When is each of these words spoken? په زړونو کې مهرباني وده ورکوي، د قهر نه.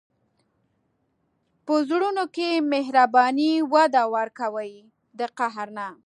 په 1.65 1.75
زړونو 1.89 2.23
کې 2.35 2.49
مهرباني 2.73 3.53
وده 3.73 4.03
ورکوي، 4.15 4.73
د 5.19 5.21
قهر 5.37 5.67
نه. 5.77 5.87